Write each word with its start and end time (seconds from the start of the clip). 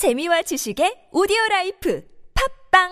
재미와 0.00 0.40
지식의 0.40 1.12
오디오 1.12 1.36
라이프 1.50 2.02
팝빵! 2.72 2.88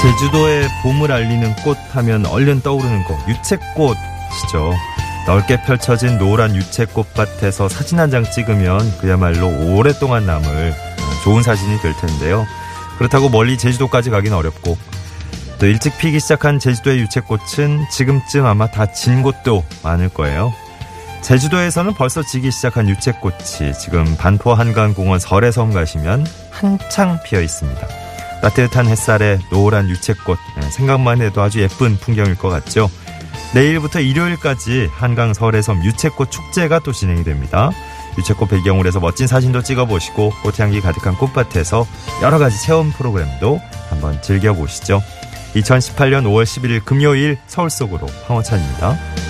제주도의 0.00 0.68
봄을 0.82 1.12
알리는 1.12 1.54
꽃 1.56 1.76
하면 1.94 2.24
얼른 2.24 2.62
떠오르는 2.62 3.04
거 3.04 3.18
유채꽃 3.28 4.15
이죠. 4.44 4.72
넓게 5.26 5.62
펼쳐진 5.62 6.18
노란 6.18 6.54
유채 6.54 6.84
꽃밭에서 6.86 7.68
사진 7.68 7.98
한 7.98 8.10
장 8.10 8.24
찍으면 8.30 8.98
그야말로 8.98 9.48
오랫동안 9.74 10.24
남을 10.26 10.74
좋은 11.24 11.42
사진이 11.42 11.80
될 11.80 11.94
텐데요. 11.96 12.46
그렇다고 12.98 13.28
멀리 13.28 13.58
제주도까지 13.58 14.10
가긴 14.10 14.32
어렵고 14.32 14.78
또 15.58 15.66
일찍 15.66 15.98
피기 15.98 16.20
시작한 16.20 16.58
제주도의 16.58 17.00
유채꽃은 17.00 17.86
지금쯤 17.90 18.46
아마 18.46 18.70
다 18.70 18.86
진 18.86 19.22
곳도 19.22 19.64
많을 19.82 20.08
거예요. 20.10 20.52
제주도에서는 21.22 21.94
벌써 21.94 22.22
지기 22.22 22.50
시작한 22.52 22.88
유채꽃이 22.88 23.72
지금 23.80 24.16
반포 24.16 24.54
한강공원 24.54 25.18
설해섬 25.18 25.72
가시면 25.72 26.24
한창 26.50 27.18
피어 27.24 27.40
있습니다. 27.40 27.86
따뜻한 28.42 28.86
햇살에 28.86 29.38
노란 29.50 29.88
유채꽃 29.88 30.38
네, 30.60 30.70
생각만 30.70 31.20
해도 31.22 31.42
아주 31.42 31.60
예쁜 31.62 31.96
풍경일 31.96 32.36
것 32.36 32.48
같죠. 32.48 32.88
내일부터 33.54 34.00
일요일까지 34.00 34.90
한강 34.92 35.32
설해섬 35.32 35.84
유채꽃 35.84 36.30
축제가 36.30 36.80
또 36.80 36.92
진행이 36.92 37.24
됩니다. 37.24 37.70
유채꽃 38.18 38.50
배경으로 38.50 38.86
해서 38.86 39.00
멋진 39.00 39.26
사진도 39.26 39.62
찍어보시고 39.62 40.32
꽃향기 40.42 40.80
가득한 40.80 41.16
꽃밭에서 41.16 41.86
여러 42.22 42.38
가지 42.38 42.60
체험 42.62 42.90
프로그램도 42.90 43.60
한번 43.90 44.20
즐겨보시죠. 44.22 45.02
2018년 45.54 46.24
5월 46.24 46.44
11일 46.44 46.84
금요일 46.84 47.38
서울 47.46 47.70
속으로 47.70 48.06
황호찬입니다. 48.26 49.25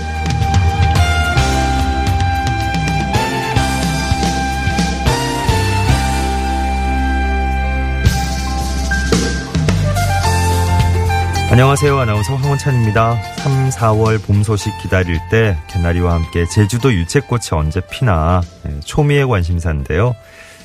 안녕하세요. 11.57 11.99
아나운서 12.01 12.37
황원찬입니다. 12.37 13.15
3, 13.39 13.71
4월 13.71 14.23
봄 14.23 14.43
소식 14.43 14.77
기다릴 14.83 15.19
때 15.31 15.57
개나리와 15.71 16.13
함께 16.13 16.45
제주도 16.45 16.93
유채꽃이 16.93 17.45
언제 17.53 17.81
피나 17.91 18.43
네, 18.63 18.79
초미의 18.81 19.27
관심사인데요. 19.27 20.15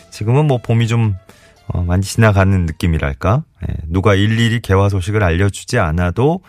지금은 0.10 0.48
뭐 0.48 0.58
봄이 0.58 0.90
좀 0.90 1.16
어, 1.68 1.82
많이 1.82 2.04
지나가는 2.04 2.66
느낌이랄까? 2.66 3.46
네, 3.66 3.74
누가 3.88 4.16
일일이 4.16 4.60
개화 4.60 4.90
소식을 4.90 5.24
알려주지 5.24 5.80
않아도 5.80 6.42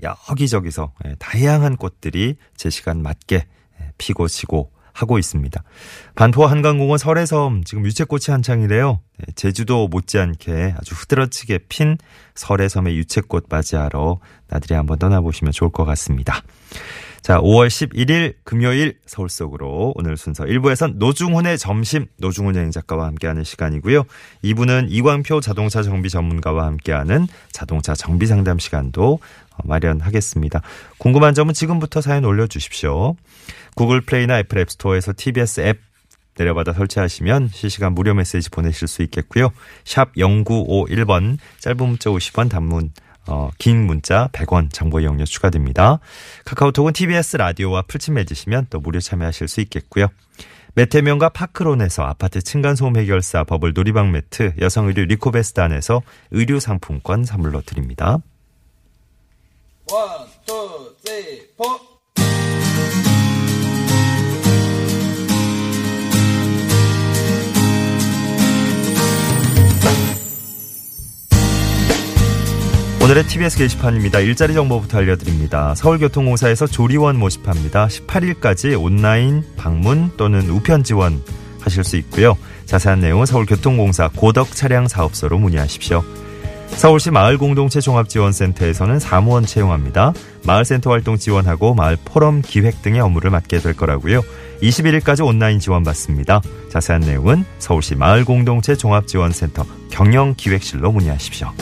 여기저기서 0.00 0.92
네, 1.04 1.16
다양한 1.18 1.76
꽃들이 1.76 2.36
제 2.56 2.70
시간 2.70 3.02
맞게 3.02 3.46
피고 3.98 4.28
지고 4.28 4.70
하고 5.00 5.18
있습니다. 5.18 5.62
반포 6.14 6.46
한강공원 6.46 6.98
설해섬 6.98 7.64
지금 7.64 7.86
유채꽃이 7.86 8.24
한창이래요. 8.28 9.00
네, 9.18 9.26
제주도 9.36 9.88
못지않게 9.88 10.74
아주 10.76 10.94
흐드러지게 10.94 11.60
핀 11.68 11.96
설해섬의 12.34 12.96
유채꽃 12.96 13.46
맞이하러 13.48 14.18
나들이 14.48 14.74
한번 14.74 14.98
떠나보시면 14.98 15.52
좋을 15.52 15.70
것 15.70 15.84
같습니다. 15.84 16.42
자, 17.28 17.42
5월 17.42 17.66
11일 17.66 18.36
금요일 18.42 18.94
서울 19.04 19.28
속으로 19.28 19.92
오늘 19.96 20.16
순서 20.16 20.44
1부에선 20.44 20.94
노중훈의 20.96 21.58
점심 21.58 22.06
노중훈 22.16 22.56
여행 22.56 22.70
작가와 22.70 23.04
함께하는 23.04 23.44
시간이고요. 23.44 24.04
2부는 24.44 24.86
이광표 24.88 25.42
자동차 25.42 25.82
정비 25.82 26.08
전문가와 26.08 26.64
함께하는 26.64 27.26
자동차 27.52 27.92
정비 27.92 28.24
상담 28.24 28.58
시간도 28.58 29.18
마련하겠습니다. 29.62 30.62
궁금한 30.96 31.34
점은 31.34 31.52
지금부터 31.52 32.00
사연 32.00 32.24
올려주십시오. 32.24 33.14
구글 33.74 34.00
플레이나 34.00 34.38
애플 34.38 34.56
앱스토어에서 34.60 35.12
TBS 35.14 35.60
앱 35.60 35.80
내려받아 36.38 36.72
설치하시면 36.72 37.50
실시간 37.52 37.92
무료 37.92 38.14
메시지 38.14 38.48
보내실 38.48 38.88
수 38.88 39.02
있겠고요. 39.02 39.50
샵 39.84 40.14
0951번 40.14 41.36
짧은 41.58 41.76
문자 41.76 42.08
50원 42.08 42.48
단문 42.48 42.92
어, 43.28 43.50
긴 43.58 43.86
문자 43.86 44.28
100원 44.32 44.72
정보 44.72 45.00
이용료 45.00 45.24
추가됩니다. 45.26 46.00
카카오톡은 46.46 46.94
TBS 46.94 47.36
라디오와 47.36 47.82
플친 47.82 48.14
맺으시면 48.14 48.66
또 48.70 48.80
무료 48.80 49.00
참여하실 49.00 49.48
수 49.48 49.60
있겠고요. 49.60 50.08
메테면과 50.74 51.30
파크론에서 51.30 52.04
아파트 52.04 52.40
층간소음 52.40 52.96
해결사 52.96 53.44
버블 53.44 53.72
놀이방 53.74 54.12
매트 54.12 54.54
여성 54.60 54.86
의류 54.86 55.04
리코베스단에서 55.04 56.02
의류 56.30 56.60
상품권 56.60 57.24
선물로 57.24 57.62
드립니다. 57.62 58.18
one, 59.90 60.26
two, 60.46 60.94
three, 61.04 61.48
four. 61.56 61.97
오늘의 73.08 73.24
TBS 73.24 73.56
게시판입니다. 73.56 74.20
일자리 74.20 74.52
정보부터 74.52 74.98
알려드립니다. 74.98 75.74
서울교통공사에서 75.76 76.66
조리원 76.66 77.18
모집합니다. 77.18 77.86
18일까지 77.86 78.78
온라인 78.78 79.42
방문 79.56 80.10
또는 80.18 80.50
우편 80.50 80.84
지원 80.84 81.22
하실 81.58 81.84
수 81.84 81.96
있고요. 81.96 82.36
자세한 82.66 83.00
내용은 83.00 83.24
서울교통공사 83.24 84.10
고덕 84.14 84.54
차량 84.54 84.88
사업소로 84.88 85.38
문의하십시오. 85.38 86.04
서울시 86.66 87.10
마을공동체 87.10 87.80
종합지원센터에서는 87.80 88.98
사무원 88.98 89.46
채용합니다. 89.46 90.12
마을센터 90.44 90.90
활동 90.90 91.16
지원하고 91.16 91.72
마을 91.72 91.96
포럼 92.04 92.42
기획 92.42 92.82
등의 92.82 93.00
업무를 93.00 93.30
맡게 93.30 93.60
될 93.60 93.72
거라고요. 93.72 94.20
21일까지 94.60 95.26
온라인 95.26 95.60
지원 95.60 95.82
받습니다. 95.82 96.42
자세한 96.68 97.00
내용은 97.00 97.46
서울시 97.58 97.94
마을공동체 97.94 98.76
종합지원센터 98.76 99.64
경영기획실로 99.88 100.92
문의하십시오. 100.92 101.54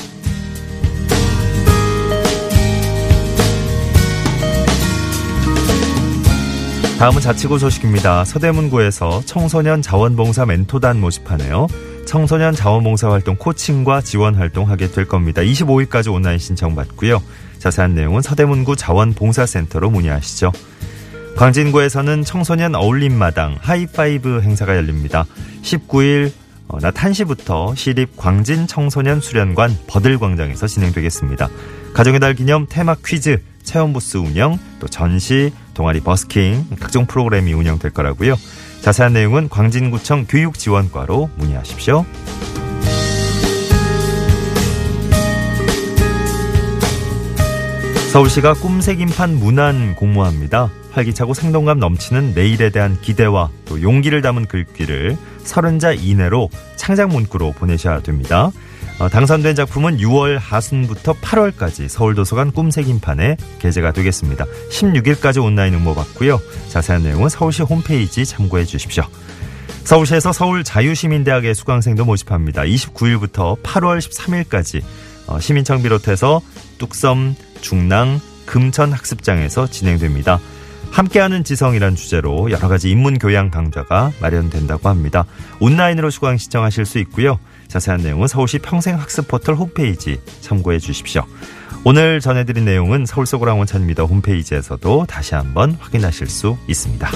다음은 6.98 7.20
자치구 7.20 7.58
소식입니다. 7.58 8.24
서대문구에서 8.24 9.20
청소년 9.26 9.82
자원봉사 9.82 10.46
멘토단 10.46 10.98
모집하네요. 10.98 11.66
청소년 12.06 12.54
자원봉사 12.54 13.10
활동 13.10 13.36
코칭과 13.36 14.00
지원 14.00 14.34
활동 14.34 14.70
하게 14.70 14.90
될 14.90 15.06
겁니다. 15.06 15.42
25일까지 15.42 16.10
온라인 16.10 16.38
신청 16.38 16.74
받고요. 16.74 17.22
자세한 17.58 17.94
내용은 17.94 18.22
서대문구 18.22 18.76
자원봉사센터로 18.76 19.90
문의하시죠. 19.90 20.52
광진구에서는 21.36 22.24
청소년 22.24 22.74
어울림마당 22.74 23.58
하이파이브 23.60 24.40
행사가 24.40 24.74
열립니다. 24.74 25.26
19일 25.60 26.32
어, 26.68 26.78
낮 26.80 26.94
1시부터 26.94 27.76
시립 27.76 28.16
광진 28.16 28.66
청소년 28.66 29.20
수련관 29.20 29.76
버들광장에서 29.86 30.66
진행되겠습니다. 30.66 31.50
가정의 31.92 32.20
달 32.20 32.34
기념 32.34 32.66
테마 32.66 32.96
퀴즈, 33.04 33.42
체험 33.66 33.92
부스 33.92 34.16
운영, 34.16 34.58
또 34.80 34.88
전시, 34.88 35.52
동아리 35.74 36.00
버스킹, 36.00 36.68
각종 36.80 37.04
프로그램이 37.04 37.52
운영될 37.52 37.90
거라고요. 37.90 38.36
자세한 38.80 39.12
내용은 39.12 39.50
광진구청 39.50 40.26
교육지원과로 40.28 41.28
문의하십시오. 41.36 42.06
서울시가 48.12 48.54
꿈새김판 48.54 49.36
문안 49.36 49.94
공모합니다. 49.96 50.70
활기차고 50.92 51.34
생동감 51.34 51.78
넘치는 51.78 52.32
내일에 52.34 52.70
대한 52.70 52.98
기대와 53.02 53.50
또 53.66 53.82
용기를 53.82 54.22
담은 54.22 54.46
글귀를 54.46 55.18
30자 55.44 56.02
이내로 56.02 56.48
창작 56.76 57.10
문구로 57.10 57.52
보내셔야 57.52 58.00
됩니다. 58.00 58.52
어, 58.98 59.10
당선된 59.10 59.54
작품은 59.54 59.98
6월 59.98 60.38
하순부터 60.40 61.12
8월까지 61.14 61.86
서울도서관 61.88 62.52
꿈새김판에 62.52 63.36
게재가 63.58 63.92
되겠습니다. 63.92 64.46
16일까지 64.70 65.42
온라인 65.44 65.74
응모 65.74 65.94
받고요. 65.94 66.40
자세한 66.68 67.02
내용은 67.02 67.28
서울시 67.28 67.62
홈페이지 67.62 68.24
참고해 68.24 68.64
주십시오. 68.64 69.04
서울시에서 69.84 70.32
서울 70.32 70.64
자유시민대학의 70.64 71.54
수강생도 71.54 72.06
모집합니다. 72.06 72.62
29일부터 72.62 73.62
8월 73.62 73.98
13일까지 73.98 74.82
어, 75.26 75.40
시민청 75.40 75.82
비롯해서 75.82 76.40
뚝섬, 76.78 77.36
중랑, 77.60 78.20
금천 78.46 78.92
학습장에서 78.92 79.66
진행됩니다. 79.66 80.40
함께하는 80.90 81.44
지성이란 81.44 81.96
주제로 81.96 82.50
여러 82.50 82.68
가지 82.68 82.90
인문 82.90 83.18
교양 83.18 83.50
강좌가 83.50 84.12
마련된다고 84.20 84.88
합니다. 84.88 85.26
온라인으로 85.60 86.10
수강 86.10 86.38
신청하실 86.38 86.86
수 86.86 86.98
있고요. 87.00 87.38
자세한 87.68 88.02
내용은 88.02 88.28
서울시 88.28 88.58
평생학습 88.58 89.28
포털 89.28 89.54
홈페이지 89.54 90.20
참고해 90.40 90.78
주십시오. 90.78 91.24
오늘 91.84 92.20
전해드린 92.20 92.64
내용은 92.64 93.06
서울 93.06 93.26
속으로 93.26 93.56
원찬입니다. 93.56 94.02
홈페이지에서도 94.04 95.06
다시 95.06 95.34
한번 95.34 95.76
확인하실 95.80 96.28
수 96.28 96.56
있습니다. 96.66 97.08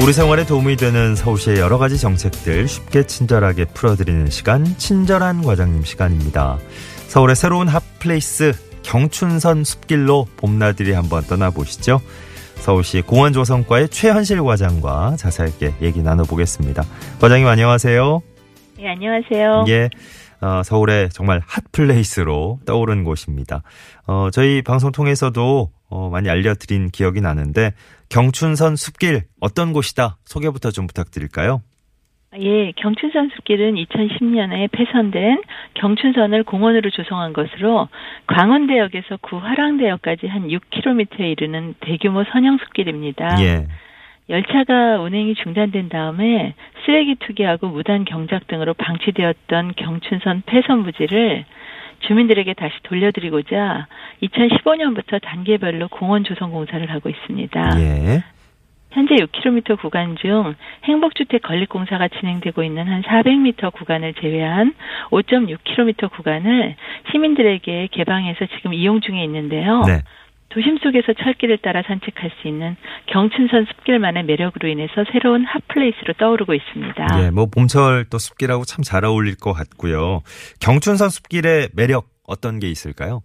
우리 0.00 0.12
생활에 0.12 0.46
도움이 0.46 0.76
되는 0.76 1.16
서울시의 1.16 1.58
여러 1.58 1.76
가지 1.76 1.98
정책들 1.98 2.68
쉽게 2.68 3.04
친절하게 3.04 3.66
풀어드리는 3.66 4.30
시간, 4.30 4.64
친절한 4.64 5.42
과장님 5.42 5.82
시간입니다. 5.82 6.58
서울의 7.08 7.34
새로운 7.34 7.68
핫플레이스 7.68 8.52
경춘선 8.84 9.64
숲길로 9.64 10.26
봄나들이 10.36 10.92
한번 10.92 11.24
떠나보시죠. 11.24 12.00
서울시 12.54 13.02
공원조성과의 13.02 13.88
최현실 13.88 14.42
과장과 14.42 15.16
자세하게 15.16 15.74
얘기 15.82 16.00
나눠보겠습니다. 16.00 16.84
과장님 17.20 17.46
안녕하세요. 17.46 18.22
예, 18.78 18.88
안녕하세요. 18.90 19.64
예. 19.68 19.90
어, 20.40 20.62
서울의 20.64 21.10
정말 21.10 21.42
핫플레이스로 21.44 22.60
떠오른 22.64 23.02
곳입니다. 23.02 23.62
어, 24.06 24.28
저희 24.32 24.62
방송 24.62 24.92
통해서도 24.92 25.70
어, 25.90 26.10
많이 26.10 26.28
알려드린 26.28 26.90
기억이 26.90 27.20
나는데 27.20 27.72
경춘선 28.10 28.76
숲길 28.76 29.22
어떤 29.40 29.72
곳이다 29.72 30.18
소개부터 30.24 30.70
좀 30.70 30.86
부탁드릴까요? 30.86 31.62
예, 32.36 32.72
경춘선 32.72 33.30
숲길은 33.34 33.76
2010년에 33.76 34.70
폐선된 34.70 35.42
경춘선을 35.74 36.44
공원으로 36.44 36.90
조성한 36.90 37.32
것으로 37.32 37.88
광원대역에서 38.26 39.16
구화랑대역까지 39.22 40.26
한 40.26 40.48
6km에 40.48 41.20
이르는 41.20 41.74
대규모 41.80 42.24
선형 42.30 42.58
숲길입니다. 42.58 43.42
예. 43.42 43.66
열차가 44.28 45.00
운행이 45.00 45.36
중단된 45.36 45.88
다음에 45.88 46.54
쓰레기 46.84 47.14
투기하고 47.14 47.68
무단 47.68 48.04
경작 48.04 48.46
등으로 48.46 48.74
방치되었던 48.74 49.72
경춘선 49.76 50.42
폐선 50.44 50.82
부지를 50.82 51.46
주민들에게 52.00 52.54
다시 52.54 52.74
돌려드리고자 52.84 53.86
2015년부터 54.22 55.20
단계별로 55.20 55.88
공원 55.88 56.24
조성 56.24 56.50
공사를 56.50 56.88
하고 56.90 57.08
있습니다. 57.08 57.80
예. 57.80 58.22
현재 58.90 59.16
6km 59.16 59.78
구간 59.80 60.16
중 60.16 60.54
행복주택 60.84 61.42
건립공사가 61.42 62.08
진행되고 62.08 62.62
있는 62.62 62.88
한 62.88 63.02
400m 63.02 63.72
구간을 63.72 64.14
제외한 64.14 64.74
5.6km 65.10 66.10
구간을 66.10 66.74
시민들에게 67.10 67.88
개방해서 67.92 68.46
지금 68.56 68.72
이용 68.72 69.00
중에 69.00 69.22
있는데요. 69.24 69.82
네. 69.82 70.02
도심 70.50 70.78
속에서 70.78 71.12
철길을 71.12 71.58
따라 71.58 71.82
산책할 71.86 72.30
수 72.40 72.48
있는 72.48 72.76
경춘선 73.06 73.66
숲길만의 73.66 74.24
매력으로 74.24 74.68
인해서 74.68 75.04
새로운 75.12 75.44
핫플레이스로 75.44 76.14
떠오르고 76.18 76.54
있습니다. 76.54 77.24
예, 77.24 77.30
뭐 77.30 77.46
봄철 77.46 78.06
또 78.10 78.18
숲길하고 78.18 78.64
참 78.64 78.82
잘 78.82 79.04
어울릴 79.04 79.36
것 79.36 79.52
같고요. 79.52 80.22
경춘선 80.60 81.10
숲길의 81.10 81.70
매력 81.74 82.06
어떤 82.26 82.58
게 82.58 82.68
있을까요? 82.70 83.22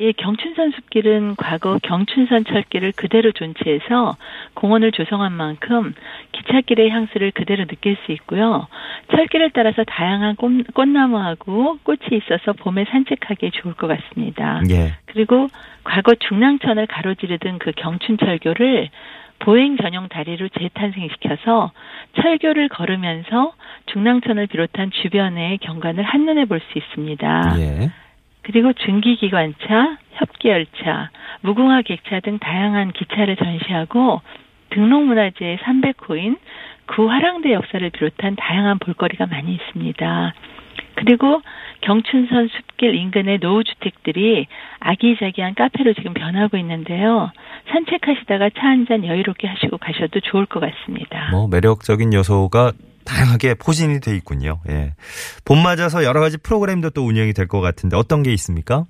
예, 0.00 0.12
경춘선 0.12 0.70
숲길은 0.72 1.36
과거 1.36 1.78
경춘선 1.82 2.44
철길을 2.46 2.92
그대로 2.96 3.32
존치해서 3.32 4.16
공원을 4.54 4.92
조성한 4.92 5.32
만큼 5.32 5.92
기찻길의 6.32 6.88
향수를 6.90 7.32
그대로 7.32 7.66
느낄 7.66 7.98
수 8.06 8.12
있고요. 8.12 8.66
철길을 9.14 9.50
따라서 9.52 9.84
다양한 9.84 10.36
꽃, 10.36 10.50
꽃나무하고 10.72 11.78
꽃이 11.82 12.00
있어서 12.12 12.54
봄에 12.54 12.86
산책하기에 12.90 13.50
좋을 13.50 13.74
것 13.74 13.88
같습니다. 13.88 14.62
예. 14.70 14.94
그리고 15.04 15.48
과거 15.84 16.14
중랑천을 16.14 16.86
가로지르던 16.86 17.58
그 17.58 17.72
경춘철교를 17.76 18.88
보행 19.40 19.76
전용 19.76 20.08
다리로 20.08 20.48
재탄생시켜서 20.48 21.72
철교를 22.20 22.68
걸으면서 22.70 23.52
중랑천을 23.86 24.46
비롯한 24.46 24.92
주변의 25.02 25.58
경관을 25.58 26.04
한눈에 26.04 26.46
볼 26.46 26.60
수 26.60 26.78
있습니다. 26.78 27.54
예. 27.58 27.90
그리고 28.42 28.72
중기기관차, 28.72 29.98
협기열차, 30.12 31.10
무궁화 31.42 31.82
객차 31.82 32.20
등 32.20 32.38
다양한 32.38 32.92
기차를 32.92 33.36
전시하고 33.36 34.20
등록문화재의 34.70 35.58
300호인 35.58 36.38
구화랑대 36.86 37.52
역사를 37.52 37.88
비롯한 37.90 38.36
다양한 38.36 38.78
볼거리가 38.78 39.26
많이 39.26 39.52
있습니다. 39.54 40.34
그리고 40.96 41.40
경춘선 41.82 42.48
숲길 42.48 42.94
인근의 42.94 43.38
노후주택들이 43.40 44.46
아기자기한 44.80 45.54
카페로 45.54 45.94
지금 45.94 46.12
변하고 46.14 46.56
있는데요. 46.58 47.30
산책하시다가 47.70 48.50
차 48.50 48.66
한 48.68 48.86
잔 48.86 49.04
여유롭게 49.04 49.46
하시고 49.46 49.78
가셔도 49.78 50.20
좋을 50.20 50.46
것 50.46 50.60
같습니다. 50.60 51.30
뭐 51.30 51.48
매력적인 51.48 52.12
요소가 52.12 52.72
다양하게 53.10 53.54
포진이 53.54 54.00
돼 54.00 54.14
있군요. 54.16 54.60
예. 54.68 54.94
봄 55.44 55.62
맞아서 55.62 56.04
여러 56.04 56.20
가지 56.20 56.38
프로그램도 56.38 56.90
또 56.90 57.02
운영이 57.04 57.32
될 57.32 57.48
것 57.48 57.60
같은데 57.60 57.96
어떤 57.96 58.22
게 58.22 58.32
있습니까? 58.34 58.84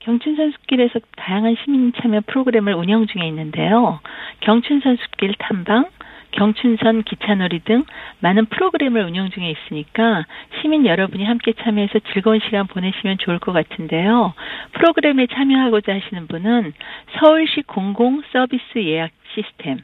경춘선 0.00 0.52
숲길에서 0.52 1.00
다양한 1.16 1.56
시민 1.64 1.92
참여 2.00 2.22
프로그램을 2.26 2.74
운영 2.74 3.06
중에 3.06 3.26
있는데요. 3.28 4.00
경춘선 4.40 4.96
숲길 4.96 5.34
탐방, 5.38 5.86
경춘선 6.32 7.02
기차놀이 7.04 7.60
등 7.64 7.84
많은 8.20 8.46
프로그램을 8.46 9.02
운영 9.04 9.30
중에 9.30 9.50
있으니까 9.50 10.24
시민 10.60 10.86
여러분이 10.86 11.24
함께 11.24 11.52
참여해서 11.62 12.00
즐거운 12.12 12.40
시간 12.44 12.66
보내시면 12.66 13.18
좋을 13.18 13.38
것 13.38 13.52
같은데요. 13.52 14.32
프로그램에 14.72 15.26
참여하고자 15.26 15.92
하시는 15.94 16.26
분은 16.26 16.72
서울시 17.18 17.62
공공 17.62 18.22
서비스 18.32 18.78
예약 18.78 19.10
시스템 19.34 19.78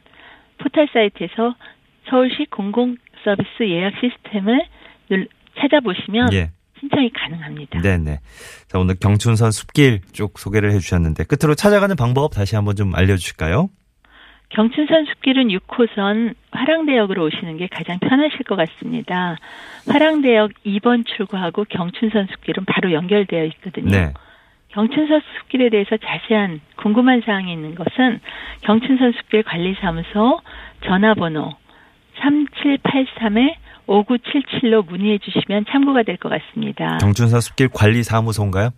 포털 0.57 0.87
사이트에서 0.91 1.55
서울시 2.09 2.45
공공 2.49 2.97
서비스 3.23 3.63
예약 3.63 3.93
시스템을 3.99 4.65
눌- 5.09 5.27
찾아보시면 5.59 6.33
예. 6.33 6.51
신청이 6.79 7.09
가능합니다. 7.11 7.81
네네. 7.81 8.19
자, 8.67 8.79
오늘 8.79 8.95
경춘선 8.99 9.51
숲길 9.51 10.01
쭉 10.13 10.39
소개를 10.39 10.71
해주셨는데 10.71 11.25
끝으로 11.25 11.53
찾아가는 11.55 11.93
방법 11.97 12.33
다시 12.33 12.55
한번 12.55 12.75
좀 12.75 12.95
알려주실까요? 12.95 13.69
경춘선 14.49 15.05
숲길은 15.05 15.49
6호선 15.49 16.33
화랑대역으로 16.51 17.23
오시는 17.25 17.57
게 17.57 17.67
가장 17.67 17.99
편하실 17.99 18.43
것 18.45 18.55
같습니다. 18.55 19.35
화랑대역 19.87 20.51
2번 20.65 21.05
출구하고 21.05 21.65
경춘선 21.65 22.27
숲길은 22.31 22.65
바로 22.65 22.91
연결되어 22.93 23.43
있거든요. 23.45 23.91
네. 23.91 24.13
경춘선 24.69 25.21
숲길에 25.41 25.69
대해서 25.69 25.97
자세한 25.97 26.61
궁금한 26.77 27.21
사항이 27.25 27.51
있는 27.51 27.75
것은 27.75 28.19
경춘선 28.61 29.13
숲길 29.13 29.43
관리사무소 29.43 30.39
전화번호 30.85 31.51
3783에 32.19 33.55
5977로 33.87 34.85
문의해 34.87 35.17
주시면 35.19 35.65
참고가 35.69 36.03
될 36.03 36.17
것 36.17 36.29
같습니다. 36.29 36.97
경춘선 36.99 37.41
숲길 37.41 37.69
관리사무소인가요? 37.69 38.69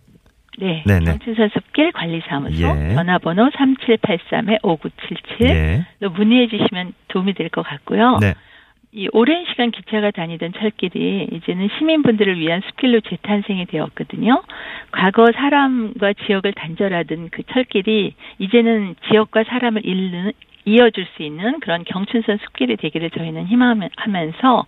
네. 0.58 0.82
네네. 0.86 1.04
경춘선 1.04 1.50
숲길 1.52 1.92
관리사무소 1.92 2.62
예. 2.62 2.94
전화번호 2.94 3.50
3783에 3.50 4.60
5977로 4.62 5.48
예. 5.50 5.84
문의해 6.08 6.48
주시면 6.48 6.92
도움이 7.08 7.34
될 7.34 7.48
것 7.50 7.62
같고요. 7.62 8.18
네. 8.20 8.34
이 8.94 9.08
오랜 9.12 9.46
시간 9.46 9.70
기차가 9.70 10.10
다니던 10.10 10.52
철길이 10.58 11.26
이제는 11.32 11.68
시민분들을 11.78 12.38
위한 12.38 12.60
숲길로 12.66 13.00
재탄생이 13.00 13.64
되었거든요. 13.66 14.42
과거 14.90 15.32
사람과 15.32 16.12
지역을 16.26 16.52
단절하던 16.52 17.30
그 17.30 17.42
철길이 17.50 18.14
이제는 18.38 18.96
지역과 19.08 19.44
사람을 19.44 19.86
잇는 19.86 20.32
이어줄 20.64 21.06
수 21.16 21.22
있는 21.22 21.60
그런 21.60 21.84
경춘선 21.84 22.38
숲길이 22.38 22.76
되기를 22.76 23.10
저희는 23.10 23.46
희망하면서 23.46 24.66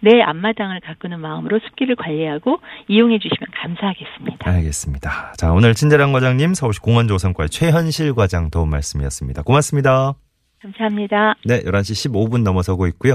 내 0.00 0.20
앞마당을 0.22 0.80
가꾸는 0.80 1.20
마음으로 1.20 1.58
숲길을 1.58 1.96
관리하고 1.96 2.58
이용해 2.88 3.18
주시면 3.18 3.48
감사하겠습니다. 3.60 4.50
알겠습니다. 4.50 5.32
자, 5.36 5.52
오늘 5.52 5.74
친절한 5.74 6.12
과장님 6.12 6.54
서울시 6.54 6.80
공원조성과의 6.80 7.48
최현실 7.48 8.14
과장 8.14 8.50
도움 8.50 8.70
말씀이었습니다. 8.70 9.42
고맙습니다. 9.42 10.14
감사합니다. 10.60 11.34
네, 11.44 11.60
11시 11.62 12.10
15분 12.10 12.42
넘어서고 12.42 12.86
있고요. 12.88 13.14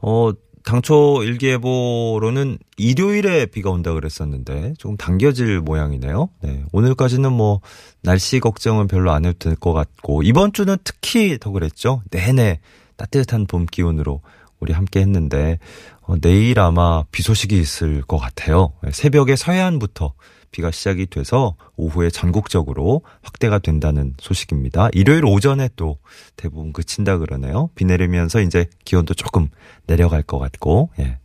어, 0.00 0.30
당초 0.64 1.22
일기예보로는 1.22 2.58
일요일에 2.78 3.46
비가 3.46 3.70
온다 3.70 3.92
그랬었는데 3.92 4.74
조금 4.78 4.96
당겨질 4.96 5.60
모양이네요. 5.60 6.30
네, 6.40 6.64
오늘까지는 6.72 7.32
뭐 7.32 7.60
날씨 8.02 8.40
걱정은 8.40 8.88
별로 8.88 9.12
안 9.12 9.26
해도 9.26 9.38
될 9.38 9.56
것 9.56 9.72
같고 9.74 10.22
이번 10.22 10.52
주는 10.52 10.76
특히 10.82 11.38
더 11.38 11.50
그랬죠. 11.50 12.02
내내 12.10 12.60
따뜻한 12.96 13.46
봄 13.46 13.66
기온으로 13.66 14.22
우리 14.58 14.72
함께 14.72 15.00
했는데 15.00 15.58
어, 16.00 16.16
내일 16.20 16.58
아마 16.60 17.04
비 17.12 17.22
소식이 17.22 17.58
있을 17.58 18.00
것 18.02 18.16
같아요. 18.16 18.72
네, 18.82 18.90
새벽에 18.90 19.36
서해안부터 19.36 20.14
비가 20.54 20.70
시작이 20.70 21.06
돼서 21.06 21.56
오후에 21.74 22.10
전국적으로 22.10 23.02
확대가 23.22 23.58
된다는 23.58 24.14
소식입니다. 24.20 24.88
일요일 24.92 25.24
오전에 25.24 25.68
또 25.74 25.98
대부분 26.36 26.72
그친다 26.72 27.18
그러네요. 27.18 27.70
비 27.74 27.84
내리면서 27.84 28.40
이제 28.40 28.66
기온도 28.84 29.14
조금 29.14 29.48
내려갈 29.88 30.22
것 30.22 30.38
같고, 30.38 30.90
예. 31.00 31.18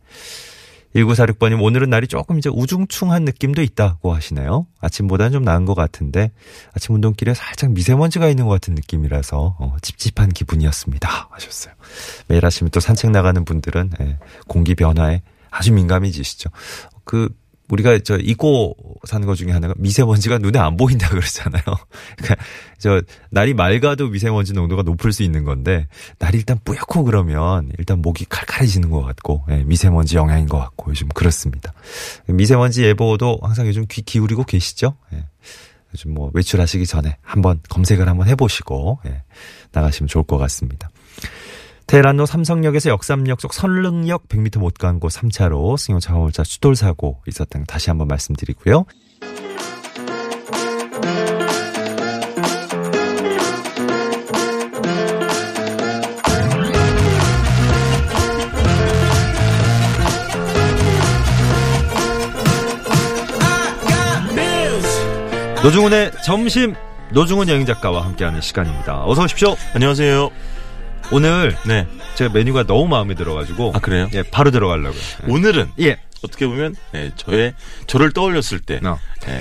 1946번님, 0.96 1.62
오늘은 1.62 1.88
날이 1.90 2.08
조금 2.08 2.40
이제 2.40 2.50
우중충한 2.52 3.24
느낌도 3.24 3.62
있다고 3.62 4.12
하시네요. 4.12 4.66
아침보다는 4.80 5.30
좀 5.30 5.44
나은 5.44 5.64
것 5.64 5.74
같은데, 5.76 6.32
아침 6.72 6.96
운동길에 6.96 7.32
살짝 7.32 7.70
미세먼지가 7.70 8.26
있는 8.28 8.46
것 8.46 8.50
같은 8.50 8.74
느낌이라서, 8.74 9.58
어, 9.60 9.76
찝찝한 9.80 10.30
기분이었습니다. 10.30 11.28
하셨어요. 11.30 11.74
매일 12.26 12.44
아침에 12.44 12.68
또 12.70 12.80
산책 12.80 13.12
나가는 13.12 13.44
분들은, 13.44 13.92
예, 14.00 14.18
공기 14.48 14.74
변화에 14.74 15.22
아주 15.50 15.72
민감해지시죠. 15.72 16.50
그, 17.04 17.28
우리가 17.70 17.98
저 18.00 18.16
잊고 18.18 18.76
사는 19.04 19.26
것 19.26 19.34
중에 19.34 19.52
하나가 19.52 19.74
미세먼지가 19.78 20.38
눈에 20.38 20.58
안 20.58 20.76
보인다 20.76 21.08
그러잖아요. 21.08 21.62
그러니까 22.16 22.44
저 22.78 23.00
날이 23.30 23.54
맑아도 23.54 24.08
미세먼지 24.08 24.52
농도가 24.52 24.82
높을 24.82 25.12
수 25.12 25.22
있는 25.22 25.44
건데 25.44 25.88
날이 26.18 26.38
일단 26.38 26.58
뿌옇고 26.64 27.04
그러면 27.04 27.70
일단 27.78 28.02
목이 28.02 28.26
칼칼해지는 28.28 28.90
것 28.90 29.02
같고 29.02 29.44
예, 29.50 29.62
미세먼지 29.64 30.16
영향인 30.16 30.46
것 30.48 30.58
같고 30.58 30.90
요즘 30.90 31.08
그렇습니다. 31.08 31.72
미세먼지 32.26 32.84
예보도 32.84 33.38
항상 33.42 33.66
요즘 33.66 33.86
귀 33.88 34.02
기울이고 34.02 34.44
계시죠? 34.44 34.96
예. 35.12 35.24
요즘 35.92 36.14
뭐 36.14 36.30
외출하시기 36.34 36.86
전에 36.86 37.16
한번 37.22 37.60
검색을 37.68 38.08
한번 38.08 38.28
해보시고 38.28 39.00
예, 39.06 39.22
나가시면 39.72 40.08
좋을 40.08 40.24
것 40.24 40.38
같습니다. 40.38 40.90
테헤란로 41.90 42.24
삼성역에서 42.24 42.88
역삼역 42.90 43.40
쪽 43.40 43.52
선릉역 43.52 44.28
100m 44.28 44.60
못 44.60 44.74
간 44.78 45.00
곳 45.00 45.12
3차로 45.12 45.76
승용차 45.76 46.14
화물차 46.14 46.44
추돌 46.44 46.76
사고 46.76 47.20
거 47.26 47.64
다시 47.66 47.90
한번 47.90 48.06
말씀드리고요. 48.06 48.84
노중훈의 65.62 66.12
점심 66.24 66.74
노중훈 67.12 67.48
여행 67.48 67.66
작가와 67.66 68.04
함께하는 68.04 68.40
시간입니다. 68.40 69.04
어서 69.04 69.24
오십시오. 69.24 69.56
안녕하세요. 69.74 70.30
오늘 71.12 71.56
네. 71.66 71.86
제가 72.14 72.32
메뉴가 72.32 72.64
너무 72.64 72.86
마음에 72.88 73.14
들어가지고 73.14 73.72
아, 73.74 73.78
그래요? 73.80 74.08
예 74.14 74.22
바로 74.22 74.50
들어가려고요. 74.50 75.00
오늘은 75.28 75.70
예. 75.80 75.98
어떻게 76.22 76.46
보면 76.46 76.76
예, 76.94 77.10
저의 77.16 77.54
저를 77.86 78.12
떠올렸을 78.12 78.60
때 78.60 78.78
어. 78.84 78.98
예, 79.26 79.40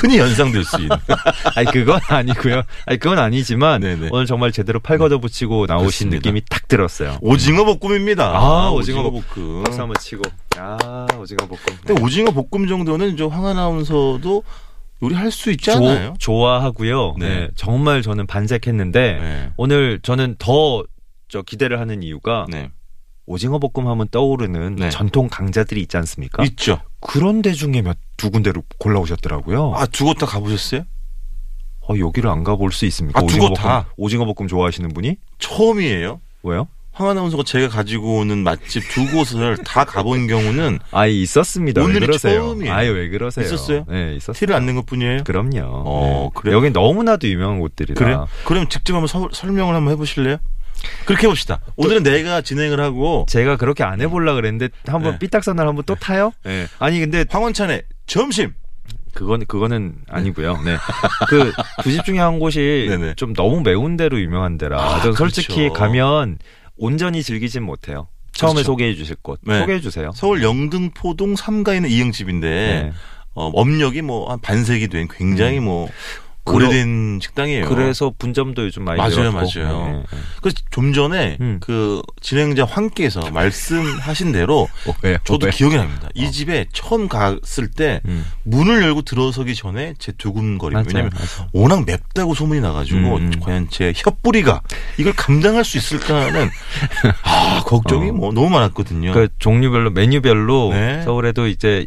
흔히 0.00 0.18
연상될 0.18 0.64
수 0.64 0.80
있는 0.82 0.96
아니 1.54 1.70
그건 1.70 2.00
아니고요. 2.08 2.62
아니 2.86 2.98
그건 2.98 3.20
아니지만 3.20 3.80
네네. 3.82 4.08
오늘 4.10 4.26
정말 4.26 4.50
제대로 4.50 4.80
팔 4.80 4.98
걷어 4.98 5.18
붙이고 5.18 5.66
나오신 5.66 6.10
그렇습니다. 6.10 6.16
느낌이 6.16 6.42
딱 6.50 6.66
들었어요. 6.66 7.18
오징어 7.20 7.64
볶음입니다. 7.64 8.24
아, 8.36 8.70
오징어 8.70 9.04
볶음. 9.10 9.62
박수 9.62 9.80
한번 9.80 9.96
치고. 10.00 10.22
아 10.58 11.06
오징어 11.20 11.46
볶음. 11.46 11.58
근데 11.86 12.02
오징어 12.02 12.32
볶음 12.32 12.66
정도는 12.66 13.16
저 13.16 13.28
황 13.28 13.46
아나운서도 13.46 14.42
요리할 15.04 15.30
수 15.30 15.52
있지 15.52 15.70
않아요? 15.70 16.14
조, 16.18 16.32
좋아하고요. 16.32 17.14
네. 17.20 17.28
네. 17.28 17.48
정말 17.54 18.02
저는 18.02 18.26
반색했는데 18.26 19.18
네. 19.22 19.50
오늘 19.56 20.00
저는 20.02 20.34
더 20.40 20.82
저 21.28 21.42
기대를 21.42 21.78
하는 21.80 22.02
이유가 22.02 22.46
네. 22.50 22.70
오징어 23.26 23.58
볶음 23.58 23.86
하면 23.86 24.08
떠오르는 24.10 24.76
네. 24.76 24.90
전통 24.90 25.28
강자들이 25.28 25.82
있지 25.82 25.96
않습니까? 25.98 26.42
있죠. 26.44 26.80
그런 27.00 27.42
데 27.42 27.52
중에 27.52 27.82
몇 27.82 27.96
두 28.16 28.30
군데로 28.32 28.64
골라오셨더라고요. 28.80 29.74
아, 29.76 29.86
두 29.86 30.04
곳 30.04 30.18
다 30.18 30.26
가보셨어요? 30.26 30.82
어, 31.88 31.94
여기를 31.96 32.28
안 32.28 32.42
가볼 32.42 32.72
수 32.72 32.84
있습니까? 32.86 33.20
아, 33.20 33.22
두 33.26 33.38
곳 33.38 33.54
다? 33.54 33.86
오징어 33.96 34.24
볶음 34.24 34.48
좋아하시는 34.48 34.88
분이? 34.88 35.16
처음이에요. 35.38 36.20
왜요? 36.42 36.66
황 36.90 37.08
아나운서가 37.10 37.44
제가 37.44 37.68
가지고 37.68 38.16
오는 38.18 38.38
맛집 38.38 38.82
두 38.90 39.06
곳을 39.12 39.56
다 39.58 39.84
가본 39.84 40.26
경우는 40.26 40.80
아, 40.90 41.06
있었습니다. 41.06 41.80
오늘이 41.80 42.06
그러세요? 42.06 42.40
처음이에요. 42.40 42.74
아유, 42.74 42.90
왜 42.92 43.08
그러세요? 43.08 43.44
있었어요? 43.44 43.84
네, 43.88 44.16
있었어요. 44.16 44.32
티를 44.40 44.56
안 44.56 44.66
낸 44.66 44.74
것 44.74 44.84
뿐이에요. 44.86 45.22
그럼요. 45.22 45.60
어, 45.62 46.30
네. 46.34 46.40
그래요? 46.40 46.56
여긴 46.56 46.72
너무나도 46.72 47.28
유명한 47.28 47.60
곳들이라. 47.60 47.94
그래? 48.04 48.16
그럼 48.46 48.68
직접 48.68 48.94
한번 48.94 49.06
서- 49.06 49.28
설명을 49.32 49.76
한번 49.76 49.92
해보실래요? 49.92 50.38
그렇게 51.06 51.26
해봅시다. 51.26 51.60
오늘은 51.76 52.02
내가 52.02 52.40
진행을 52.40 52.80
하고 52.80 53.26
제가 53.28 53.56
그렇게 53.56 53.82
안 53.84 54.00
해보려 54.00 54.34
그랬는데 54.34 54.68
한번 54.86 55.12
네. 55.12 55.18
삐딱선을 55.20 55.66
한번 55.66 55.84
또 55.86 55.94
타요? 55.94 56.32
네. 56.44 56.66
아니 56.78 57.00
근데 57.00 57.24
황원찬의 57.28 57.82
점심. 58.06 58.52
그건 59.14 59.44
그거는 59.46 59.94
아니고요. 60.08 60.60
네. 60.62 60.76
그두집 61.82 62.04
중에 62.04 62.18
한 62.18 62.38
곳이 62.38 62.86
네네. 62.88 63.14
좀 63.14 63.32
너무 63.34 63.60
매운 63.62 63.96
데로 63.96 64.20
유명한 64.20 64.58
데라. 64.58 64.80
아, 64.80 65.02
전 65.02 65.12
솔직히 65.14 65.54
그렇죠. 65.62 65.72
가면 65.74 66.38
온전히 66.76 67.22
즐기진 67.22 67.62
못해요. 67.64 68.08
처음에 68.32 68.54
그렇죠. 68.54 68.66
소개해 68.66 68.94
주실 68.94 69.16
곳 69.22 69.40
네. 69.42 69.58
소개해 69.60 69.80
주세요. 69.80 70.12
서울 70.14 70.42
영등포동 70.42 71.34
3가에 71.34 71.76
있는 71.76 71.90
이행집인데 71.90 72.48
네. 72.48 72.92
어, 73.34 73.46
업력이 73.54 74.02
뭐 74.02 74.30
한 74.30 74.40
반세기 74.40 74.88
된 74.88 75.08
굉장히 75.10 75.58
뭐 75.58 75.86
그러- 75.86 76.27
오래된 76.54 77.20
식당이에요. 77.22 77.68
그래서 77.68 78.12
분점도 78.18 78.64
요즘 78.64 78.84
많이 78.84 78.98
맞아요, 78.98 79.30
늘었고. 79.30 79.36
맞아요. 79.36 79.86
네, 79.86 79.92
네. 80.10 80.18
그래서 80.42 80.56
좀 80.70 80.92
전에 80.92 81.36
음. 81.40 81.58
그 81.60 82.00
진행자 82.20 82.64
황께서 82.64 83.30
말씀하신 83.30 84.32
대로 84.32 84.68
어, 84.86 84.94
왜요? 85.02 85.16
저도 85.24 85.46
왜? 85.46 85.52
기억이 85.52 85.76
납니다. 85.76 86.08
이 86.14 86.30
집에 86.30 86.66
처음 86.72 87.08
갔을 87.08 87.70
때 87.70 88.00
음. 88.06 88.24
문을 88.44 88.82
열고 88.82 89.02
들어서기 89.02 89.54
전에 89.54 89.94
제 89.98 90.12
두근거림. 90.12 90.78
왜냐면. 90.86 91.10
워낙 91.52 91.84
맵다고 91.86 92.34
소문이 92.34 92.60
나가지고 92.60 92.98
음, 92.98 93.32
음. 93.34 93.40
과연 93.40 93.68
제 93.70 93.92
혀뿌리가 93.96 94.62
이걸 94.98 95.12
감당할 95.14 95.64
수 95.64 95.76
있을까 95.78 96.26
하는 96.26 96.48
아 97.24 97.62
걱정이 97.64 98.10
어. 98.10 98.12
뭐 98.12 98.32
너무 98.32 98.50
많았거든요. 98.50 99.12
그 99.12 99.28
종류별로 99.38 99.90
메뉴별로 99.90 100.70
네. 100.72 101.02
서울에도 101.02 101.46
이제 101.46 101.86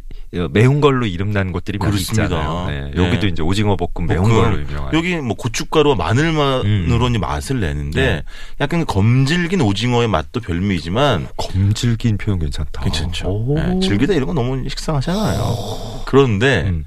매운 0.52 0.80
걸로 0.82 1.06
이름 1.06 1.32
난 1.32 1.52
곳들이 1.52 1.78
많이 1.78 1.92
그렇습니다. 1.92 2.24
있잖아요. 2.24 2.66
네. 2.68 2.92
네. 2.96 3.04
여기도 3.04 3.28
이제 3.28 3.42
오징어 3.42 3.76
볶음 3.76 4.08
매운 4.08 4.30
뭐 4.30 4.42
걸로 4.42 4.51
그 4.56 4.62
유명한. 4.62 4.94
여기 4.94 5.16
뭐 5.18 5.36
고춧가루와 5.36 5.96
마늘만으로 5.96 7.10
이제 7.10 7.18
맛을 7.18 7.60
내는데 7.60 8.02
네. 8.02 8.24
약간 8.60 8.86
검질긴 8.86 9.62
오징어의 9.62 10.08
맛도 10.08 10.40
별미이지만 10.40 11.28
검질긴 11.38 12.18
표현 12.18 12.40
괜찮다. 12.40 12.84
괜찮죠. 12.84 13.28
오. 13.28 13.56
네, 13.56 13.80
즐기다 13.80 14.14
이런 14.14 14.28
거 14.28 14.34
너무 14.34 14.68
식상하잖아요. 14.68 16.04
그런데 16.06 16.66
음. 16.68 16.86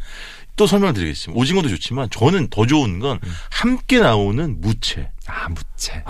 또 0.56 0.66
설명드리겠습니다. 0.66 1.38
오징어도 1.38 1.68
좋지만 1.68 2.08
저는 2.10 2.48
더 2.48 2.66
좋은 2.66 3.00
건 3.00 3.18
음. 3.24 3.32
함께 3.50 3.98
나오는 3.98 4.60
무채. 4.60 5.10
아 5.26 5.48
무채. 5.48 6.04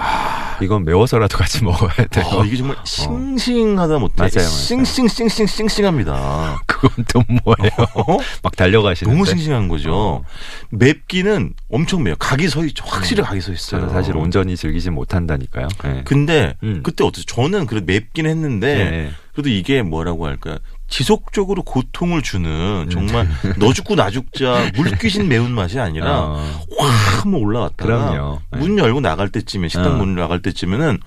이건 0.60 0.84
매워서라도 0.84 1.38
같이 1.38 1.62
먹어야 1.62 2.06
돼요. 2.08 2.24
아, 2.26 2.44
이게 2.44 2.56
정말 2.56 2.76
싱싱하다 2.84 3.98
못해. 3.98 4.14
맞아요. 4.18 4.48
싱싱싱싱싱싱합니다. 4.48 6.60
그건 6.66 7.04
또 7.12 7.22
뭐예요? 7.44 7.70
어? 7.94 8.18
막 8.42 8.56
달려가시는데. 8.56 9.14
너무 9.14 9.24
싱싱한 9.24 9.68
거죠. 9.68 9.94
어. 9.94 10.24
맵기는 10.70 11.54
엄청 11.70 12.02
매요. 12.02 12.16
각이 12.18 12.48
서 12.48 12.64
있죠. 12.66 12.84
확실히 12.86 13.22
각이 13.22 13.40
서 13.40 13.52
있어요. 13.52 13.88
사실 13.88 14.16
온전히 14.16 14.56
즐기지 14.56 14.90
못한다니까요. 14.90 15.68
네. 15.84 16.02
근데 16.04 16.54
음. 16.62 16.80
그때 16.82 17.04
어떠세요? 17.04 17.24
저는 17.26 17.66
그래도 17.66 17.86
맵긴 17.86 18.26
했는데 18.26 18.90
네. 18.90 19.10
그래도 19.32 19.48
이게 19.48 19.82
뭐라고 19.82 20.26
할까 20.26 20.58
지속적으로 20.86 21.62
고통을 21.62 22.18
음. 22.18 22.22
주는 22.22 22.88
정말 22.90 23.28
너 23.58 23.72
죽고 23.72 23.96
나 23.96 24.10
죽자 24.10 24.70
물귀신 24.76 25.28
매운 25.28 25.52
맛이 25.52 25.78
아니라 25.80 26.20
어. 26.20 26.60
확 26.78 27.24
한번 27.24 27.70
그럼요. 27.76 28.40
네. 28.52 28.58
문 28.58 28.78
열고 28.78 29.00
나갈 29.00 29.28
때쯤에 29.28 29.68
식당 29.68 29.94
어. 29.94 29.96
문을 29.96 30.14
나갈 30.14 30.40
때쯤에는 30.42 30.98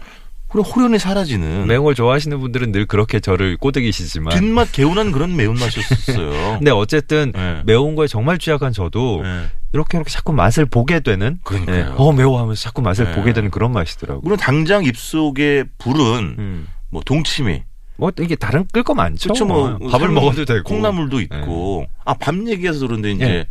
그냥 0.49 0.63
호련히 0.63 0.97
사라지는 0.97 1.67
매운 1.67 1.83
걸 1.83 1.93
좋아하시는 1.93 2.39
분들은 2.39 2.71
늘 2.71 2.85
그렇게 2.85 3.19
저를 3.19 3.57
꼬드기시지만. 3.57 4.37
뒷맛 4.37 4.71
개운한 4.71 5.11
그런 5.11 5.35
매운맛이었어요. 5.35 6.57
근데 6.59 6.71
어쨌든 6.71 7.33
네. 7.33 7.61
매운 7.65 7.95
거에 7.95 8.07
정말 8.07 8.37
취약한 8.37 8.71
저도 8.71 9.21
네. 9.23 9.45
이렇게 9.73 9.97
이렇게 9.97 10.09
자꾸 10.09 10.31
맛을 10.33 10.65
보게 10.65 11.01
되는. 11.01 11.39
그러니까요. 11.43 11.85
네. 11.85 11.91
어 11.97 12.13
매워 12.13 12.39
하면서 12.39 12.61
자꾸 12.61 12.81
맛을 12.81 13.05
네. 13.05 13.15
보게 13.15 13.33
되는 13.33 13.51
그런 13.51 13.73
맛이더라고요. 13.73 14.21
물론 14.23 14.37
당장 14.37 14.85
입속에 14.85 15.65
불은 15.77 16.35
음. 16.39 16.67
뭐 16.89 17.01
동치미, 17.05 17.63
뭐 17.97 18.11
이게 18.19 18.35
다른 18.35 18.65
끌 18.71 18.83
거 18.83 18.93
많죠. 18.93 19.29
그렇죠. 19.29 19.45
뭐 19.45 19.77
어, 19.81 19.87
밥을 19.89 20.09
먹어도 20.09 20.45
되고. 20.45 20.63
콩나물도 20.63 21.19
있고. 21.21 21.85
아밥 22.05 22.47
얘기해서 22.47 22.85
그런데 22.87 23.11
이제 23.11 23.25
예. 23.25 23.45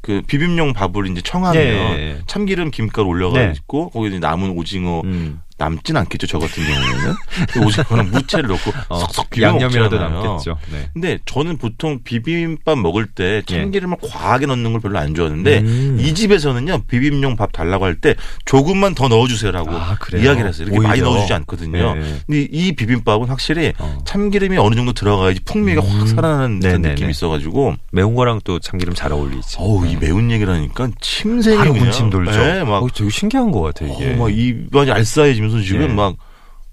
그 0.00 0.22
비빔용 0.26 0.72
밥을 0.72 1.08
이제 1.08 1.20
청하면 1.20 1.60
예, 1.60 1.66
예, 1.68 1.98
예. 1.98 2.18
참기름 2.26 2.70
김가루 2.70 3.08
올려가 3.08 3.40
네. 3.40 3.52
있고 3.56 3.90
거기에 3.90 4.10
이제 4.10 4.18
남은 4.20 4.50
오징어 4.50 5.00
음. 5.04 5.40
남진 5.58 5.96
않겠죠 5.96 6.26
저 6.26 6.38
같은 6.38 6.62
경우에는 6.64 7.14
그 7.50 7.64
오징어랑 7.64 8.10
무채를 8.10 8.48
넣고 8.50 8.72
어, 8.90 9.06
비벼 9.30 9.46
양념이라도. 9.48 9.98
남겠죠. 9.98 10.58
네. 10.70 10.90
근데 10.92 11.18
저는 11.24 11.56
보통 11.58 12.00
비빔밥 12.04 12.78
먹을 12.78 13.06
때 13.06 13.42
참기름을 13.46 13.96
과하게 14.02 14.46
넣는 14.46 14.72
걸 14.72 14.80
별로 14.82 14.98
안 14.98 15.14
좋아하는데 15.14 15.50
예. 15.52 15.58
음. 15.60 15.96
이 16.00 16.14
집에서는요 16.14 16.82
비빔용 16.88 17.36
밥 17.36 17.52
달라고 17.52 17.84
할 17.84 17.96
때 17.96 18.14
조금만 18.44 18.94
더 18.94 19.08
넣어주세요라고 19.08 19.70
아? 19.70 19.96
이야기를 20.14 20.48
했어요. 20.48 20.66
이렇게 20.66 20.80
많이 20.80 21.00
오히려. 21.00 21.10
넣어주지 21.14 21.32
않거든요. 21.32 21.94
네. 21.94 22.20
근데 22.26 22.48
이 22.52 22.72
비빔밥은 22.72 23.28
확실히 23.28 23.72
어. 23.78 23.98
참기름이 24.04 24.58
어느 24.58 24.74
정도 24.74 24.92
들어가야지 24.92 25.40
풍미가 25.46 25.80
음. 25.80 25.86
확 26.00 26.08
살아나는 26.08 26.60
듯한 26.60 26.82
네네네. 26.82 26.94
느낌이 26.94 27.10
있어가지고 27.12 27.74
매운 27.92 28.14
거랑 28.14 28.40
또 28.44 28.58
참기름 28.58 28.94
잘 28.94 29.12
어울리지. 29.12 29.56
어우 29.58 29.86
이 29.86 29.96
매운 29.96 30.30
얘기를 30.30 30.52
하니까 30.52 30.90
침샘이 31.00 31.56
바로 31.56 31.72
군침 31.72 32.10
돌죠. 32.10 32.30
네, 32.32 32.64
막 32.64 32.82
어, 32.82 32.88
되게 32.94 33.08
신기한 33.08 33.50
것 33.50 33.62
같아 33.62 33.86
이게. 33.86 34.12
어, 34.12 34.16
막 34.18 34.30
입안이 34.30 34.90
알싸해지면 34.90 35.45
서 35.50 35.60
지금 35.60 35.82
예. 35.82 35.88
막 35.88 36.16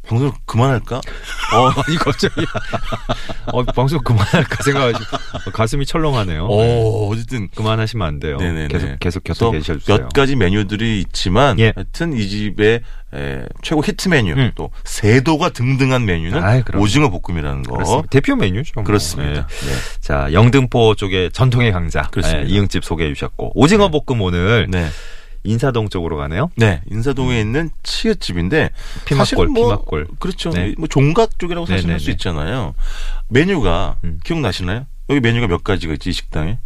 방송을 0.06 0.34
그만할까? 0.46 0.98
어, 0.98 1.68
아니 1.88 1.96
갑자기 1.98 2.46
어, 3.54 3.64
방송 3.64 4.00
그만할까 4.00 4.62
생각하시고 4.64 5.16
어, 5.16 5.52
가슴이 5.52 5.86
철렁하네요. 5.86 6.48
네. 6.48 6.82
어, 6.82 7.08
어쨌든 7.08 7.48
그만하시면 7.56 8.06
안 8.06 8.20
돼요. 8.20 8.36
네네네. 8.38 8.68
계속 8.68 9.00
계속 9.00 9.24
곁에 9.24 9.52
계셔 9.52 9.78
주세요. 9.78 9.98
몇 9.98 10.10
가지 10.12 10.36
메뉴들이 10.36 11.00
있지만 11.02 11.58
예. 11.60 11.72
하여튼 11.74 12.14
이 12.18 12.28
집의 12.28 12.82
에, 13.14 13.46
최고 13.62 13.82
히트 13.82 14.10
메뉴 14.10 14.34
음. 14.34 14.52
또 14.56 14.72
세도가 14.84 15.50
등등한 15.50 16.06
메뉴는 16.06 16.44
아이. 16.44 16.64
오징어 16.76 17.10
볶음이라는 17.10 17.64
거 17.64 17.76
그렇습니다. 17.76 18.08
대표 18.10 18.36
메뉴죠. 18.36 18.72
뭐. 18.76 18.84
그렇습니다. 18.84 19.48
예. 19.64 19.68
네. 19.68 19.74
자 20.02 20.34
영등포 20.34 20.96
쪽에 20.96 21.30
전통의 21.32 21.72
강자. 21.72 22.10
예, 22.26 22.44
이응집 22.46 22.84
소개해 22.84 23.14
주셨고 23.14 23.54
오징어 23.56 23.90
볶음 23.90 24.20
오늘 24.22 24.68
네. 24.70 24.90
인사동 25.44 25.90
쪽으로 25.90 26.18
가네요. 26.18 26.50
네, 26.56 26.82
인사동에 26.90 27.40
있는 27.40 27.70
치읓집인데 27.84 28.70
피막골, 29.06 29.48
뭐, 29.48 29.64
피막골. 29.66 30.08
그렇죠. 30.20 30.50
네. 30.52 30.74
뭐 30.78 30.88
종각 30.88 31.38
쪽이라고 31.38 31.66
사실 31.66 31.82
네네네. 31.82 31.94
할수 31.94 32.12
있잖아요. 32.12 32.76
메뉴가 33.28 33.98
음. 34.04 34.20
기억나시나요? 34.24 34.86
여기 35.10 35.20
메뉴가 35.20 35.48
몇 35.48 35.64
가지가 35.64 35.94
있지 35.94 36.10
이 36.12 36.14
식당에? 36.14 36.60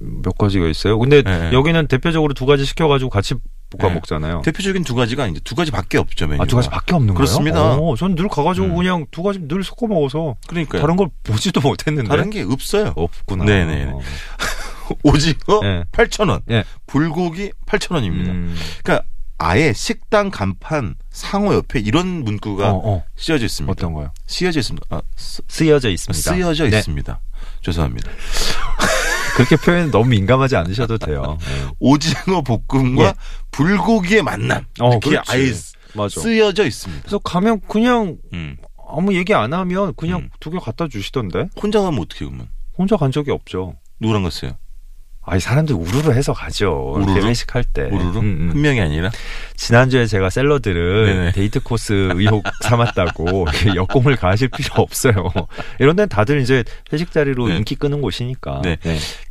몇 0.00 0.36
가지가 0.36 0.66
있어요. 0.68 0.98
근데 0.98 1.22
네. 1.22 1.50
여기는 1.52 1.86
대표적으로 1.86 2.34
두 2.34 2.44
가지 2.46 2.64
시켜가지고 2.64 3.10
같이 3.10 3.34
볶아 3.70 3.88
네. 3.88 3.94
먹잖아요. 3.94 4.42
대표적인 4.44 4.84
두 4.84 4.94
가지가 4.94 5.28
이제 5.28 5.40
두 5.44 5.54
가지밖에 5.54 5.98
없죠 5.98 6.26
메뉴가. 6.26 6.42
아, 6.42 6.46
두 6.46 6.56
가지밖에 6.56 6.94
없는 6.94 7.14
그렇습니다. 7.14 7.76
거예요? 7.76 7.94
전늘 7.96 8.28
가가지고 8.28 8.66
음. 8.66 8.76
그냥 8.76 9.06
두 9.10 9.22
가지 9.22 9.38
늘 9.46 9.62
섞어 9.62 9.86
먹어서 9.86 10.36
그러니까요. 10.48 10.82
다른 10.82 10.96
걸 10.96 11.08
보지도 11.22 11.60
못했는데. 11.60 12.08
다른 12.08 12.30
게 12.30 12.42
없어요. 12.42 12.92
없구나. 12.96 13.44
네네. 13.44 13.92
어. 14.90 14.94
오징어 15.04 15.60
네. 15.62 15.84
8,000원, 15.92 16.42
예. 16.50 16.64
불고기 16.86 17.52
8,000원입니다. 17.66 18.28
음. 18.28 18.56
그러니까 18.82 19.06
아예 19.38 19.72
식당 19.72 20.30
간판 20.30 20.94
상호 21.10 21.52
옆에 21.54 21.80
이런 21.80 22.22
문구가 22.22 22.70
어, 22.70 22.80
어. 22.84 23.04
쓰여져 23.16 23.46
있습니다. 23.46 23.72
어떤 23.72 23.92
거요? 23.92 24.12
쓰여져 24.26 24.60
있습니다. 24.60 24.86
아, 24.90 25.02
쓰, 25.16 25.42
쓰여져 25.48 25.90
있습니다. 25.90 26.30
쓰여져 26.34 26.68
네. 26.68 26.78
있습니다. 26.78 27.20
죄송합니다. 27.62 28.10
그렇게 29.34 29.56
표현 29.56 29.90
너무 29.90 30.10
민감하지 30.10 30.56
않으셔도 30.56 30.98
돼요. 30.98 31.38
네. 31.40 31.46
오징어 31.80 32.42
볶음과 32.42 33.04
예. 33.04 33.14
불고기의 33.50 34.22
만남. 34.22 34.64
어, 34.80 34.90
이렇게 34.90 35.10
그렇지. 35.10 35.32
아예 35.32 35.52
맞아. 35.94 36.20
쓰여져 36.20 36.66
있습니다. 36.66 37.02
그래서 37.02 37.18
가면 37.18 37.60
그냥 37.66 38.18
음. 38.32 38.56
아무 38.88 39.14
얘기 39.14 39.34
안 39.34 39.52
하면 39.52 39.94
그냥 39.96 40.20
음. 40.20 40.30
두개 40.38 40.58
갖다 40.58 40.86
주시던데 40.86 41.48
혼자 41.60 41.80
가면 41.80 42.00
어떻게 42.00 42.26
그러면? 42.26 42.48
혼자 42.76 42.96
간 42.96 43.10
적이 43.10 43.30
없죠. 43.32 43.74
누구랑 44.00 44.22
갔어요? 44.22 44.56
아니 45.24 45.40
사람들 45.40 45.74
우르르 45.76 46.12
해서 46.12 46.32
가죠. 46.32 46.92
우르르? 46.94 47.12
이렇게 47.12 47.26
회식 47.28 47.54
할 47.54 47.62
때. 47.64 47.82
우르르? 47.82 48.18
음, 48.18 48.24
음. 48.24 48.50
한 48.50 48.60
명이 48.60 48.80
아니라? 48.80 49.10
지난주에 49.56 50.06
제가 50.06 50.30
샐러드를 50.30 51.06
네네. 51.06 51.32
데이트 51.32 51.60
코스 51.60 52.10
의혹 52.14 52.44
삼았다고 52.62 53.46
역공을 53.76 54.16
가하실 54.16 54.48
필요 54.48 54.82
없어요. 54.82 55.30
이런 55.78 55.94
데는 55.94 56.08
다들 56.08 56.40
이제 56.40 56.64
회식 56.92 57.12
자리로 57.12 57.48
네. 57.48 57.56
인기 57.56 57.76
끄는 57.76 58.00
곳이니까. 58.00 58.62
네. 58.64 58.78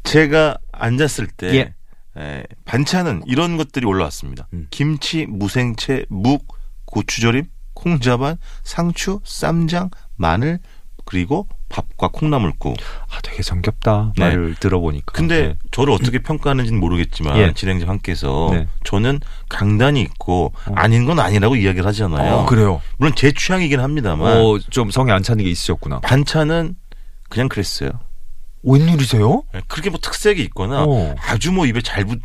제가 0.03 0.57
앉았을 0.71 1.27
때 1.27 1.53
예. 1.55 1.73
에, 2.17 2.43
반찬은 2.65 3.23
이런 3.25 3.57
것들이 3.57 3.85
올라왔습니다. 3.85 4.47
음. 4.53 4.67
김치, 4.69 5.25
무생채, 5.27 6.05
묵, 6.09 6.47
고추절임, 6.85 7.45
콩자반, 7.73 8.37
상추, 8.63 9.19
쌈장, 9.23 9.89
마늘 10.15 10.59
그리고 11.05 11.47
밥과 11.71 12.09
콩나물국. 12.09 12.75
아, 13.09 13.19
되게 13.23 13.41
정겹다. 13.41 14.13
네. 14.17 14.25
말을 14.25 14.55
들어보니까. 14.59 15.13
근데 15.13 15.47
네. 15.47 15.55
저를 15.71 15.93
어떻게 15.93 16.19
평가하는지는 16.19 16.79
모르겠지만 16.79 17.37
예. 17.37 17.53
진행자 17.53 17.87
함께서 17.87 18.49
네. 18.51 18.67
저는 18.83 19.19
강단이 19.49 20.01
있고 20.01 20.53
어. 20.67 20.73
아닌 20.75 21.05
건 21.05 21.19
아니라고 21.19 21.55
이야기를 21.55 21.85
하잖아요. 21.87 22.33
어, 22.33 22.45
그래요. 22.45 22.81
물론 22.97 23.13
제 23.15 23.31
취향이긴 23.31 23.79
합니다만 23.79 24.37
어, 24.37 24.59
좀 24.69 24.91
성에 24.91 25.11
안 25.11 25.23
차는 25.23 25.43
게 25.43 25.49
있으셨구나. 25.49 26.01
반찬은 26.01 26.75
그냥 27.29 27.49
그랬어요. 27.49 27.91
웬일이세요? 28.63 29.43
예, 29.55 29.61
그렇게 29.67 29.89
뭐 29.89 29.99
특색이 29.99 30.41
있거나 30.43 30.83
어. 30.83 31.15
아주 31.27 31.51
뭐 31.51 31.65
입에 31.65 31.81
잘 31.81 32.05
붙는 32.05 32.21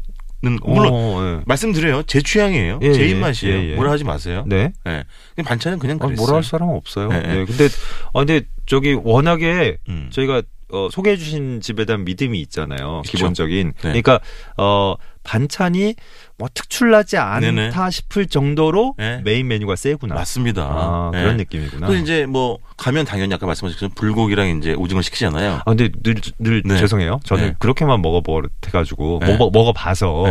물론 0.62 0.90
어, 0.92 1.22
예. 1.22 1.42
말씀드려요. 1.46 2.02
제 2.04 2.20
취향이에요. 2.20 2.80
예, 2.82 2.92
제 2.92 3.02
예, 3.02 3.08
입맛이에요. 3.08 3.56
예, 3.56 3.70
예. 3.70 3.74
뭐라 3.74 3.92
하지 3.92 4.04
마세요. 4.04 4.44
네. 4.46 4.72
예. 4.86 5.04
그냥 5.34 5.46
반찬은 5.46 5.78
그냥 5.78 5.98
아, 6.00 6.06
그랬어요. 6.06 6.24
뭐라 6.24 6.36
할 6.36 6.44
사람은 6.44 6.74
없어요. 6.74 7.08
네, 7.08 7.20
네. 7.20 7.34
네. 7.34 7.44
근데, 7.44 7.68
아, 8.12 8.18
근데 8.24 8.42
저기 8.66 8.94
워낙에 8.94 9.78
음. 9.88 10.08
저희가 10.10 10.42
어, 10.72 10.88
소개해 10.90 11.16
주신 11.16 11.60
집에 11.60 11.84
대한 11.84 12.04
믿음이 12.04 12.40
있잖아요. 12.40 13.02
그쵸. 13.04 13.18
기본적인. 13.18 13.72
네. 13.74 13.80
그러니까 13.82 14.20
어 14.56 14.94
반찬이 15.22 15.94
뭐 16.38 16.48
특출나지 16.52 17.16
않다 17.16 17.40
네네. 17.40 17.70
싶을 17.90 18.26
정도로 18.26 18.94
네. 18.98 19.20
메인 19.24 19.48
메뉴가 19.48 19.76
세구나. 19.76 20.14
맞습니다. 20.14 20.62
아, 20.62 21.10
예. 21.14 21.18
그런 21.18 21.36
느낌이구나. 21.36 21.86
또 21.86 21.94
이제 21.94 22.26
뭐 22.26 22.58
가면 22.76 23.04
당연히 23.04 23.34
아까 23.34 23.46
말씀하신 23.46 23.90
불고기랑 23.94 24.58
이제 24.58 24.74
오징어 24.74 25.02
시키잖아요. 25.02 25.54
아 25.54 25.64
근데 25.64 25.88
늘, 26.02 26.16
늘 26.38 26.62
네. 26.64 26.78
죄송해요. 26.78 27.20
저는 27.24 27.44
네. 27.44 27.54
그렇게만 27.58 28.02
먹어버려가지고 28.02 29.20
네. 29.22 29.32
먹어 29.32 29.50
먹어봐서. 29.52 30.24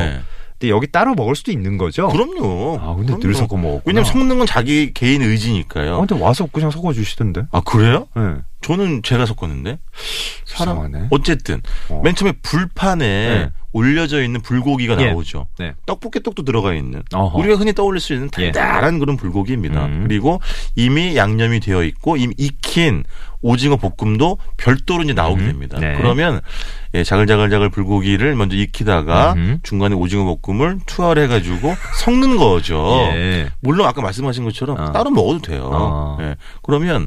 네. 0.65 0.69
근데 0.69 0.69
여기 0.69 0.87
따로 0.87 1.13
먹을 1.15 1.35
수도 1.35 1.51
있는 1.51 1.77
거죠. 1.77 2.07
그럼요. 2.07 2.79
아 2.81 2.95
근데 2.95 3.17
늘. 3.19 3.33
섞어 3.35 3.57
먹었구나. 3.57 3.81
왜냐면 3.85 4.05
섞는 4.05 4.37
건 4.37 4.47
자기 4.47 4.93
개인 4.93 5.21
의지니까요. 5.21 5.95
아, 5.95 5.97
근데 5.99 6.19
와서 6.19 6.47
그냥 6.51 6.71
섞어 6.71 6.93
주시던데. 6.93 7.43
아 7.51 7.61
그래요? 7.61 8.07
네. 8.15 8.35
저는 8.61 9.03
제가 9.03 9.25
섞었는데. 9.25 9.77
사람 10.45 10.77
이상하네. 10.77 11.07
어쨌든 11.11 11.61
어. 11.89 12.01
맨 12.03 12.15
처음에 12.15 12.33
불판에 12.41 13.05
네. 13.05 13.49
올려져 13.73 14.23
있는 14.23 14.41
불고기가 14.41 14.99
예. 15.01 15.07
나오죠. 15.11 15.47
네. 15.59 15.73
떡볶이 15.85 16.23
떡도 16.23 16.43
들어가 16.43 16.73
있는 16.73 17.03
어허. 17.13 17.37
우리가 17.39 17.55
흔히 17.57 17.73
떠올릴 17.73 17.99
수 17.99 18.13
있는 18.13 18.29
예. 18.39 18.51
달달한 18.51 18.99
그런 18.99 19.17
불고기입니다. 19.17 19.85
음. 19.85 20.03
그리고 20.07 20.39
이미 20.75 21.17
양념이 21.17 21.59
되어 21.59 21.83
있고 21.83 22.15
이미 22.15 22.33
익힌 22.37 23.03
오징어 23.45 23.75
볶음도 23.75 24.39
별도로 24.57 25.03
이제 25.03 25.13
나오게 25.13 25.43
음. 25.43 25.47
됩니다. 25.47 25.77
네. 25.79 25.93
그러면 25.97 26.41
예, 26.95 27.03
자글자글자글 27.03 27.69
불고기를 27.69 28.35
먼저 28.35 28.55
익히다가 28.55 29.33
음흠. 29.33 29.57
중간에 29.61 29.93
오징어 29.93 30.35
볶음을 30.41 30.79
투하를 30.87 31.23
해가지고 31.23 31.75
섞는 32.01 32.37
거죠. 32.37 33.07
예. 33.13 33.51
물론 33.59 33.85
아까 33.87 34.01
말씀하신 34.01 34.45
것처럼 34.45 34.79
어. 34.79 34.91
따로 34.91 35.11
먹어도 35.11 35.39
돼요. 35.41 35.69
어. 35.71 36.17
예. 36.21 36.35
그러면 36.63 37.05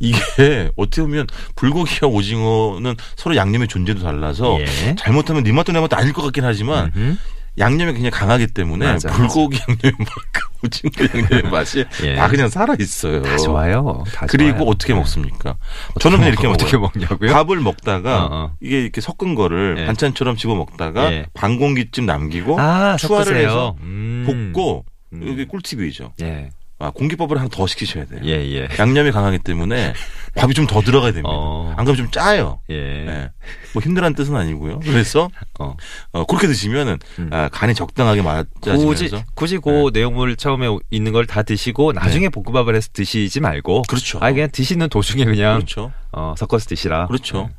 이게 0.00 0.18
어떻게 0.76 1.02
보면 1.02 1.28
불고기와 1.54 2.10
오징어는 2.10 2.96
서로 3.14 3.36
양념의 3.36 3.68
존재도 3.68 4.02
달라서 4.02 4.58
예. 4.60 4.94
잘못하면 4.96 5.44
네 5.44 5.52
맛도 5.52 5.70
내 5.70 5.78
맛도 5.78 5.96
아닐 5.96 6.12
것 6.12 6.22
같긴 6.22 6.44
하지만 6.44 6.90
음흠. 6.96 7.16
양념이 7.58 7.92
굉장히 7.92 8.10
강하기 8.10 8.48
때문에 8.48 8.86
맞아, 8.92 9.10
불고기 9.10 9.58
양념의 9.60 9.92
맛과 9.98 10.46
오징어 10.64 10.90
양념의 11.14 11.50
맛이 11.50 11.84
예. 12.04 12.14
다 12.16 12.28
그냥 12.28 12.48
살아 12.48 12.74
있어요. 12.78 13.22
다 13.22 13.36
좋아요. 13.38 14.04
다 14.12 14.26
그리고 14.26 14.58
좋아요. 14.58 14.70
어떻게 14.70 14.92
네. 14.92 14.98
먹습니까? 14.98 15.56
저는 16.00 16.18
그냥 16.18 16.32
이렇게 16.32 16.46
먹- 16.48 16.54
어떻게 16.54 16.76
먹어요. 16.76 16.90
먹냐고요? 16.94 17.32
밥을 17.32 17.60
먹다가 17.60 18.24
어, 18.24 18.28
어. 18.30 18.52
이게 18.60 18.82
이렇게 18.82 19.00
섞은 19.00 19.34
거를 19.34 19.76
예. 19.78 19.86
반찬처럼 19.86 20.36
집어 20.36 20.54
먹다가 20.54 21.12
예. 21.12 21.26
반 21.34 21.58
공기쯤 21.58 22.06
남기고 22.06 22.60
아, 22.60 22.96
섞으세요. 22.98 23.36
해서 23.38 23.76
음. 23.80 24.52
볶고 24.52 24.84
음. 25.12 25.28
여기 25.28 25.46
꿀팁이죠. 25.46 26.12
예. 26.22 26.50
아, 26.78 26.90
공기밥을 26.90 27.38
하나 27.38 27.48
더 27.50 27.66
시키셔야 27.66 28.04
돼요. 28.04 28.20
예, 28.24 28.32
예. 28.32 28.68
양념이 28.78 29.10
강하기 29.10 29.38
때문에 29.38 29.94
밥이 30.36 30.52
좀 30.54 30.66
더 30.66 30.80
들어가야 30.80 31.12
됩니다. 31.12 31.28
어. 31.32 31.70
안 31.76 31.84
그러면 31.84 31.96
좀 31.96 32.10
짜요. 32.10 32.60
예. 32.70 32.74
예. 32.74 33.30
뭐 33.72 33.82
힘들다는 33.82 34.14
뜻은 34.14 34.34
아니고요. 34.36 34.80
그래서 34.80 35.28
어. 35.58 35.74
어, 36.12 36.24
그렇게 36.24 36.46
드시면은 36.46 36.98
음. 37.18 37.30
아, 37.32 37.48
간이 37.48 37.74
적당하게 37.74 38.22
굳이 38.60 38.74
맞아지면서 38.74 39.22
굳이 39.34 39.58
그 39.58 39.90
내용물 39.92 40.36
처음에 40.36 40.66
있는 40.90 41.12
걸 41.12 41.26
다 41.26 41.42
드시고 41.42 41.92
나중에 41.92 42.28
볶음밥을 42.28 42.74
해서 42.76 42.88
드시지 42.92 43.40
말고 43.40 43.82
네. 43.82 43.82
그렇죠. 43.88 44.18
아 44.20 44.30
그냥 44.32 44.48
드시는 44.52 44.88
도중에 44.88 45.24
그냥 45.24 45.56
그렇죠. 45.56 45.92
어, 46.12 46.34
섞어서 46.36 46.66
드시라. 46.66 47.06
그렇죠. 47.08 47.50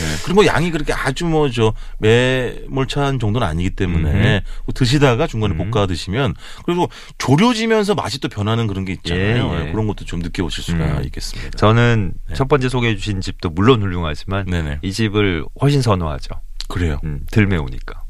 예. 0.00 0.16
그리고 0.24 0.36
뭐 0.36 0.46
양이 0.46 0.70
그렇게 0.70 0.92
아주 0.92 1.24
뭐 1.26 1.50
저 1.52 1.74
매몰찬 1.98 3.18
정도는 3.18 3.46
아니기 3.46 3.70
때문에 3.70 4.42
뭐 4.64 4.72
드시다가 4.74 5.26
중간에 5.26 5.54
음. 5.54 5.70
볶아 5.70 5.86
드시면 5.86 6.34
그리고 6.64 6.88
조려지면서 7.18 7.94
맛이 7.94 8.18
또 8.20 8.28
변하는 8.28 8.66
그런 8.66 8.84
게 8.84 8.92
있잖아요. 8.94 9.50
예, 9.52 9.60
예. 9.60 9.66
예, 9.68 9.70
그런 9.72 9.86
것도 9.86 10.04
좀 10.04 10.20
느껴보실 10.20 10.64
수가 10.64 10.98
음. 10.98 11.04
있겠습니다. 11.04 11.58
저는 11.58 12.14
네. 12.28 12.34
첫 12.34 12.48
번째 12.48 12.68
소개해 12.68 12.96
주신 12.96 13.20
집도 13.20 13.50
물론 13.50 13.82
훌륭하지만 13.82 14.46
네네. 14.46 14.78
이 14.82 14.92
집을 14.92 15.44
훨씬 15.60 15.82
선호하죠. 15.82 16.34
그래요. 16.68 16.98
음, 17.04 17.20
덜 17.30 17.46
매우니까. 17.46 18.02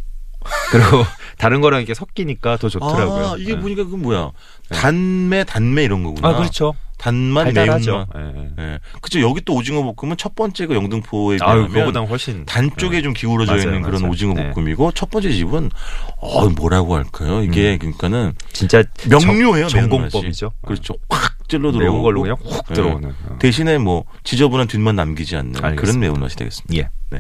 그리고 0.71 1.05
다른 1.39 1.61
거랑 1.61 1.81
이렇게 1.81 1.95
섞이니까 1.95 2.57
더 2.57 2.69
좋더라고요. 2.69 3.27
아, 3.27 3.37
이게 3.39 3.55
네. 3.55 3.61
보니까 3.61 3.85
그 3.85 3.97
뭐야 3.97 4.31
단매 4.71 5.45
단매 5.45 5.85
이런 5.85 6.03
거구나. 6.03 6.29
아, 6.29 6.37
그렇죠. 6.37 6.75
단맛. 7.03 7.53
매운맛. 7.53 7.83
예, 7.89 8.21
예. 8.21 8.51
예. 8.63 8.79
그죠 9.01 9.21
여기 9.21 9.41
또 9.45 9.55
오징어 9.55 9.83
볶음은 9.93 10.17
첫 10.17 10.37
번째 10.37 10.67
그 10.67 10.75
영등포에 10.77 11.39
비하면 11.39 11.69
그거보다 11.69 12.01
훨씬 12.03 12.45
단 12.47 12.71
쪽에 12.77 13.03
좀 13.03 13.13
기울어져 13.13 13.53
맞아요, 13.53 13.65
있는 13.65 13.83
그런 13.83 14.03
맞아요. 14.03 14.13
오징어 14.13 14.35
네. 14.35 14.51
볶음이고 14.53 14.93
첫 14.93 15.11
번째 15.11 15.33
집은 15.33 15.69
어 16.19 16.49
뭐라고 16.51 16.95
할까요? 16.95 17.43
이게 17.43 17.77
그러니까는 17.77 18.35
진짜 18.53 18.85
명료해요. 19.09 19.67
전- 19.67 19.89
매운맛이. 19.89 20.11
전공법이죠. 20.13 20.53
그렇죠. 20.65 20.95
확 21.11 21.33
찔러 21.49 21.73
들어오고 21.73 21.79
매운 21.93 22.03
걸로 22.03 22.23
그냥 22.23 22.37
훅 22.41 22.67
예. 22.71 22.75
들어오는. 22.75 23.09
어. 23.11 23.37
대신에 23.41 23.79
뭐 23.79 24.05
지저분한 24.23 24.69
뒷맛 24.69 24.95
남기지 24.95 25.35
않는 25.37 25.53
그런 25.55 25.71
알겠습니다. 25.73 26.01
매운맛이 26.01 26.37
되겠습니다. 26.37 26.75
예. 26.77 26.89
네. 27.11 27.19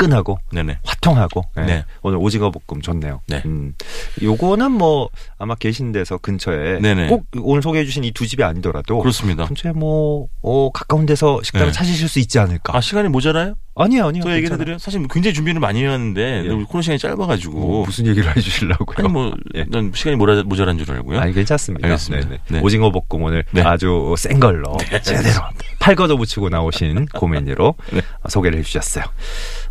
화끈 0.00 0.12
화끈하고 0.12 0.38
네네. 0.52 0.78
화통하고 0.84 1.42
네. 1.56 1.66
네. 1.66 1.84
오늘 2.02 2.18
오징어 2.18 2.50
볶음 2.50 2.80
좋네요. 2.80 3.20
네. 3.28 3.42
음, 3.44 3.74
요거는 4.22 4.72
뭐 4.72 5.10
아마 5.38 5.54
계신 5.54 5.92
데서 5.92 6.18
근처에 6.18 6.78
네네. 6.80 7.08
꼭 7.08 7.26
오늘 7.42 7.62
소개해 7.62 7.84
주신 7.84 8.04
이 8.04 8.10
두 8.12 8.26
집이 8.26 8.42
아니더라도 8.42 8.98
그렇습니다. 8.98 9.46
근처에 9.46 9.72
뭐 9.72 10.26
어, 10.42 10.70
가까운 10.72 11.06
데서 11.06 11.40
식당을 11.42 11.68
네. 11.68 11.72
찾으실 11.72 12.08
수 12.08 12.18
있지 12.18 12.38
않을까? 12.38 12.76
아 12.76 12.80
시간이 12.80 13.08
모자라요? 13.08 13.54
아니요, 13.76 14.08
아니요. 14.08 14.22
저 14.24 14.32
얘기를. 14.34 14.54
해드려요. 14.54 14.78
사실 14.78 15.00
굉장히 15.08 15.32
준비를 15.32 15.60
많이 15.60 15.82
해왔는데 15.82 16.42
예. 16.44 16.48
코너 16.64 16.82
시간이 16.82 16.98
짧아가지고 16.98 17.58
뭐 17.58 17.84
무슨 17.86 18.06
얘기를 18.06 18.34
해주시려고요? 18.36 18.96
아니 18.98 19.08
뭐 19.08 19.32
예. 19.54 19.64
난 19.70 19.90
시간이 19.94 20.16
모자, 20.16 20.42
모자란 20.44 20.76
줄 20.76 20.90
알고요. 20.92 21.18
아니 21.20 21.32
괜찮습니다. 21.32 21.86
알겠습니다. 21.86 22.28
네네. 22.28 22.40
네. 22.48 22.60
오징어 22.60 22.90
볶음 22.90 23.22
오늘 23.22 23.44
네. 23.52 23.62
아주 23.62 24.14
센 24.18 24.40
걸로 24.40 24.76
제대로 25.02 25.40
팔걷어 25.78 26.16
붙이고 26.16 26.48
나오신 26.48 27.06
고메뉴로 27.14 27.74
네. 27.92 28.00
소개를 28.28 28.58
해주셨어요. 28.58 29.04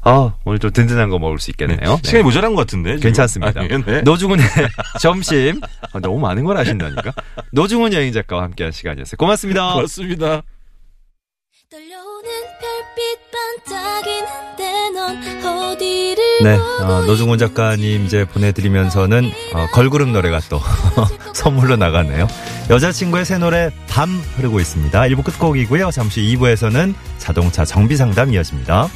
아 0.03 0.33
오늘 0.45 0.59
좀 0.59 0.71
든든한 0.71 1.09
거 1.09 1.19
먹을 1.19 1.37
수 1.37 1.51
네. 1.51 1.51
있겠네요. 1.65 1.95
네. 1.95 2.01
시간이 2.03 2.23
모자란 2.23 2.55
것 2.55 2.61
같은데. 2.61 2.91
지금. 2.95 3.01
괜찮습니다. 3.01 3.61
아, 3.61 3.67
네. 3.67 4.01
노중훈의 4.01 4.45
점심 5.01 5.59
아, 5.93 5.99
너무 5.99 6.19
많은 6.19 6.45
걸 6.45 6.57
하신다니까. 6.57 7.11
노중훈 7.51 7.93
여행 7.93 8.11
작가와 8.13 8.43
함께한 8.43 8.71
시간이었어요. 8.71 9.17
고맙습니다. 9.17 9.73
고맙습니다. 9.73 10.41
네, 16.43 16.55
어, 16.55 17.03
노중훈 17.05 17.37
작가님 17.37 18.05
이제 18.05 18.25
보내드리면서는 18.25 19.31
어, 19.53 19.67
걸그룹 19.71 20.09
노래가 20.09 20.39
또 20.49 20.59
선물로 21.35 21.75
나가네요. 21.75 22.27
여자친구의 22.71 23.25
새 23.25 23.37
노래 23.37 23.69
밤 23.87 24.09
흐르고 24.37 24.59
있습니다. 24.59 24.99
1부 24.99 25.23
끝곡이고요. 25.25 25.91
잠시 25.91 26.21
2부에서는 26.21 26.95
자동차 27.19 27.65
정비 27.65 27.97
상담 27.97 28.33
이어집니다. 28.33 28.89